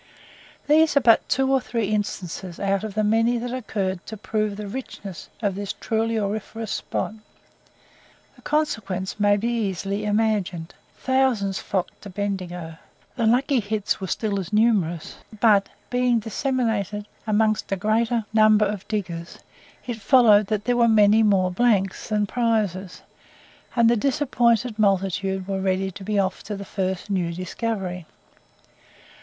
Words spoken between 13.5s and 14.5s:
bits" were still